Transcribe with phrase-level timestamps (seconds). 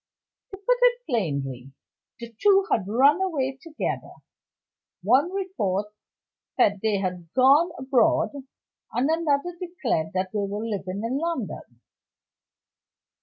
[0.49, 1.73] To put it plainly,
[2.19, 4.13] the two had run away together;
[5.03, 5.93] one report
[6.57, 8.31] said they had gone abroad,
[8.93, 11.81] and another declared that they were living in London.